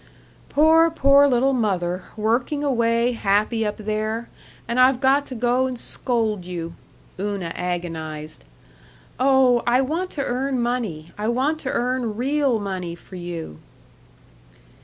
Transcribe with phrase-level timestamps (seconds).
[0.49, 4.29] "Poor, poor little mother, working away happy up there,
[4.67, 6.73] and I've got to go and scold you,"
[7.19, 8.43] Una agonized.
[9.19, 13.59] "Oh, I want to earn money, I want to earn real money for you."